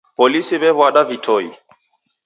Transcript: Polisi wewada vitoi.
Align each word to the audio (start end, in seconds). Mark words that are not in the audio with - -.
Polisi 0.17 0.55
wewada 0.61 1.01
vitoi. 1.09 1.47